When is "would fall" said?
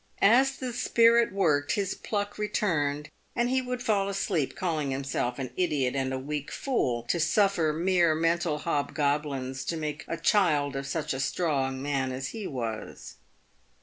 3.61-4.09